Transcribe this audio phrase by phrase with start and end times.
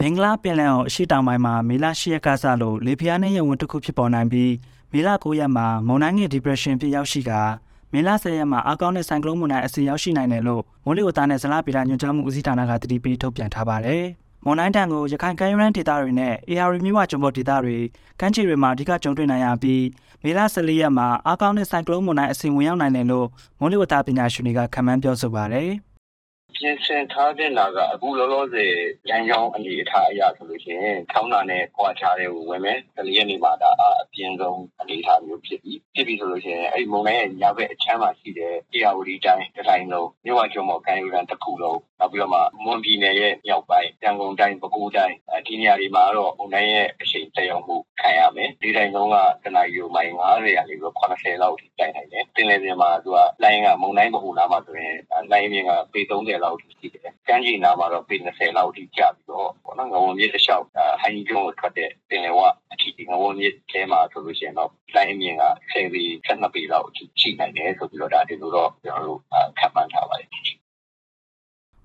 [0.00, 4.52] ဘင်္ဂလားပင်လယ်အော်အရှေ့တောင်ပိုင်းမှာမေလ10ရက်ကစလို့လေပြင်းနဲ့ရဝန်တစ်ခုဖြစ်ပေါ်နိုင်ပြီး
[4.92, 7.32] မေလ9ရက်မှာမုန်တိုင်းငယ် depression ဖြစ်ရောက်ရှိက
[7.92, 14.04] မေလ10ရက်မှာအကောင်းတဲ့ဆိုင်ကလုန်းမုန်တိုင်းအစီရောက်ရှိနိုင်တယ်လို့မိုးလေဝသနဲ့ဇလဗေဒညွှန်ကြားမှုဦးစီးဌာနကတတိပေးထုတ်ပြန်ထားပါတယ်။
[14.44, 17.76] မွန်တိုင်းတန်ကိုရခိုင်ကမ်းရိုးတန်းဒေသတွေနဲ့ AR မြစ်ဝကျွန်းပေါ်ဒေသတွေ
[18.20, 19.84] ကမ်းခြေတွေမှာအဓိကကြုံတွေ့နိုင်ရပြီး
[20.22, 23.26] မေလ14ရက်မှာအကောင်းတဲ့ဆိုင်ကလုန်းမုန်တိုင်းအစီဝင်ရောက်နိုင်တယ်လို့
[23.60, 25.70] မိုးလေဝသပညာရှင်တွေကခန့်မှန်းပြောဆိုပါတယ်။
[26.56, 28.72] ပြင်ဆင်ထားတဲ့နာက အခုလောလောဆယ်
[29.08, 33.70] ရန်ကြောင်းအနေအထားအရဆိုလို့ရှိရင်ခေါင်းနာနဲ့ခွာချတဲ့ကို ဝင်မယ်။ကလေးရနေမှာ ဒါ
[34.02, 54.96] အပြင်းဆုံးအနေအထားမျိုးဖြစ်ပြီးဖြစ်ပြီးဆိုလို့ရှိရင် အဲ့ဒီမုန်တိုင်းရဲ့ ညာဘက်အချမ်းမှာရှိတဲ့တရားဝတီတိုင်းတစ်တိုင်းလုံး မြဝကျွန်းပေါ်ကမ်းရိုးတန်းတစ်ခုလုံး နောက်ပြီးတော့မှ မွန်ပြည်နယ်ရဲ့ မြောက်ပိုင်းတန်ကုန်တိုင်း ပဲခူးတိုင်း ဒီနေရာတွေမှာတော့ မုန်တိုင်းရဲ့အရှိန်တက်ရောက်မှု ခံရမယ်။ဒီတိုင်းလုံးကတနအီရိုမိုင်90ရာနေပြီး80လောက်ထိတိုက်နိုင်တယ်။တင်လေပြင်မှာသူကလိုင်းကမုန်တိုင်းဗဟိုနားမှာဆိုရင်
[55.32, 60.64] လိုင်းမြင်ကပေ30လောက်ထိရှိတယ်။ကမ်းခြေနားမှာတော့ပေ20လောက်ထိကျပြီးတော့ပေါ့နော်ငဝမြစ်တစ်လျှောက်
[61.00, 62.38] ဟိုင်းကျွန်းကိုထွက်တဲ့တင်လေဝ
[62.72, 69.20] အထိငဝမြစ်ထဲမှာဆိုလို့ရှိရင်တော့လိုင်းမြင်က10ပေ12ပေလောက်ထိရှိနိုင်တယ်ဆိုပြီးတော့ဒါဒီလိုတော့ကျွန်တော်တို့
[69.58, 70.28] ခန့်မှန်းထားပါတယ်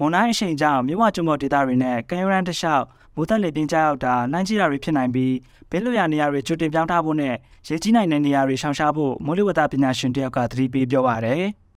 [0.00, 2.84] မွန်တိုင်းအရှိန်ကြောင့်မြဝကျွန်းပေါ်ဒေသတွေနဲ့ကမ်းရိုးတန်းတစ်လျှောက်
[3.20, 5.34] မိုးသက်လေပြင်းကျရောက်တာနှိုင်းကြီးတာတွေဖြစ်နိုင်ပြီး
[5.70, 7.34] ဘေးလွတ်ရာနေရာတွေကျွတ်တင်ပြောင်းထားဖို့နဲ့
[7.68, 11.42] ရေကြီးနိုင်တဲ့နေရာတွေရှောင်ရှားဖို့မိုးလေဝသပညာရှင်တယောက်ကသတိပေးပြောပါတယ်။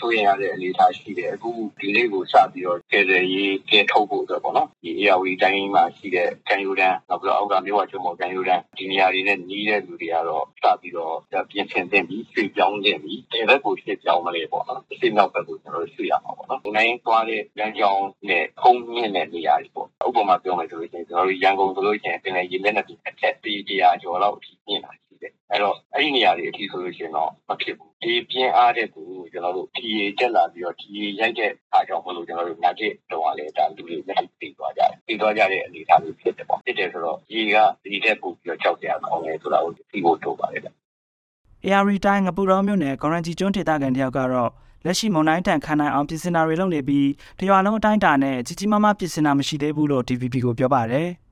[0.00, 11.14] ဆိုရင်ရတဲ့အနေအထားရှိတယ်အခုဒီနေ့ကိုစပြီးတော့ကယ်ဆယ်ရေးကဲထုတ်ဖို့အတွက်ပေါ့နော်ဒီ ARV တိုင်းမှာရှိတဲ့ကန်ယူတန်းနောက်ပြီးတော့အောက်ကမြို့ဝကျွန်းပေါ်ကန်ယူတန်းဒီနေရာတွေနဲ့နီးတဲ့လူတွေကတော့စပြီးတော့
[11.50, 25.05] ပြင်ဆင်သင့်ပြီးရွှေ့ပြောင်းသင့်ပြီးဒီဘက်ကိုရွှေ့ပြောင်းမလဲပေါ့နော်ဒီနောက်ဘက်ကိုကျွန်တော်တို့ရွှေ့ရမှာပေါ့နော်။နိုင်သွားတဲ့လမ်းကြောင်းနဲ့ခုံးမြင့်တဲ့နေရာတွေပေါ့ဥပမာပြောမယ်ဆိုလို့ရှိရင်ကျွန်တော်တို့ရန်ကုန်ဆိုလို့ရှိရင်ပင်လယ်ရေမျက်နှာပြင်အထက်ပေ100ကျော်လောက်အထိမြင့်လာရှိတယ်
[25.50, 40.70] အဲ့တော့အဲ့ဒီနေရာတွေအထိဆိုလို့ရှိရင်တော့မဖြစ်ဘူးဒီပြင်းအားတဲ့ကိုကျွန်တော်တို့ဒီရေတက်လာပြီးတော့ဒီရေရိုက်တဲ့အားကြောင့်မလို့ကျွန်တော်တို့ညချစ်တော့လည်းဒါလူတွေလက်ပြီးသွားကြတယ်ပြီးသွားကြတဲ့အနေအထားမျိုးဖြစ်တယ်ပေါ့ဖြစ်တယ်ဆိုတော့ရေကဒီတက်ပို့ပြီးတော့ကြောက်ကြအောင်လဲဆိုတာကိုသိဖို့တို့ပါတယ်ဗျ
[41.66, 44.50] AR တိုင်းငပူတော်မြို့နယ်ကော်ရန်ဂျီကျွန်းဒေသခံတယောက်ကတော့
[44.84, 47.08] လက်ရှိမုန်တိုင်းတန်ခံနိုင်အောင်ပြင်ဆင်တာတွေလုပ်နေပြီး
[47.40, 51.08] တရွာလုံးအတိုင်းအတာနဲ့ကြီးကြီးမားမားပြင်ဆင်တာမရှိသေးဘူးလို့ DVB ကိုပြောပါတယ်။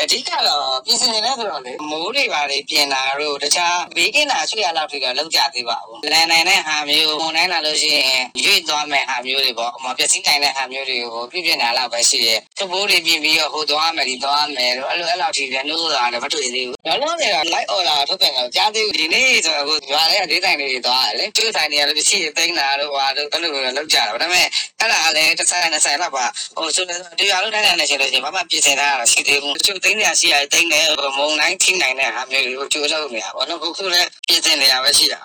[0.00, 24.46] အဓိကတော့ပြင်ဆင်နေလဲဆိုတော့လေမိုးတွေပါလေပြင်လာတော့တခြားဘေးကင်းတာဆွေရလောက်ထိတော့လောက်ကြသေးပါဘူးလန်နိုင်တဲ့ဟာမျိုးပုံတိုင်းလာလို့ရှိရင်ရွေ့သွားမဲ့ဟာမျိုးတွေပေါ့အမပျက်စီးနိုင်တဲ့ဟာမျိုးတွေကိုပြပြနေတာလောက်ပဲရှိရဲ့သဘိုးတွေပြင်ပြီးတော့ဟိုသွားမယ်ဒီသွားမယ်တော့အဲ့လိုအဲ့လောက်ထိလည်းနှိုးတာလည်းမတွေ့သေးဘူးတော့လုံးနေတာ light order ထုတ်ပြန်တော့ကြားသေးဘူးဒီနေ့ဆိုတော့ဟိုရွာထဲကဒေးတိုင်းတွေသွားတယ်လေကျွေးဆိုင်တွေကလည်းပစ္စည်းတွေသိမ်းတာတော့ဟာတော့အဲ့လိုပဲလောက်ကြတာဒါပေမဲ့
[24.80, 26.24] အဲ့ဒါလည်းတစ်ဆိုင်နှစ်ဆိုင်လောက်ပါ
[26.56, 30.86] ဟိုဆိုတော့ဒီရွာလုံးတိုင်းတိုင်းနဲ့ရှင်လို့ရှိရင်ဘာမှပြင်ဆင်ထားတာရှိသေးဘူးတချို့သိမ်းရရှိရသိမ်းတယ်
[31.16, 35.20] မုံတိုင်းထိနိုင်တဲ့ဟာမျိုးတွေကိုကြိုးလုပ်နေတာပေါ့နော်ခုခုလည်းပြင်ဆင်နေတာပဲရှိတာ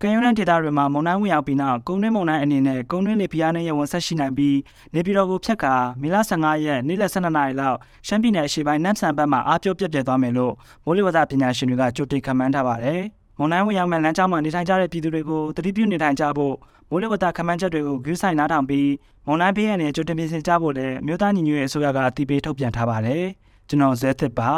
[0.00, 4.58] ကံရိုးတန်းဒေသတွေမှာမုန်တိုင်းဝင်ရောက်ပြီးနောက်ကုန်းတွင်းမုန်တိုင်းအနေနဲ့ကုန်းတွင်းလေပြင်းနဲ့ရဝန်ဆက်ရှိနိုင်ပြီး
[4.94, 13.02] နေပြည်တော်ကိုဖြတ်ကာမေလ15ရက်နေ့လယ်12နာရီလောက်ရှမ်းပြည်နယ်အရှေ့ပိုင်းနမ်ဆန်ဘက်မှာအားပြောပြပြသွားမယ်လို့မိုးလေဝသပညာရှင်တွေကကြိုတင်ခန့်မှန်းထားပါတယ်။
[13.38, 16.54] မုန်တိုင်းဝင်ရောက်မဲ့လမ်းကြောင်းမှာနေထိုင်ကြတဲ့ပြည်သူတွေကိုတတိပြုနေထိုင်ကြဖို့
[16.88, 18.90] မိုးလေဝသခန့်မှန်းချက်တွေကိုဂရုစိုက်နားထောင်ပြီး
[19.26, 23.24] မုန်တိုင်းဘေးရန်တွေကြိုတင်ပြင်ဆင်ကြဖို့လည်းမြို့သားညီညွတ်ရေးအစိုးရကအတည်ပြုထုတ်ပြန်ထားပါတယ်။
[23.68, 24.50] ကျွန်တော်ဇဲသစ်ပါ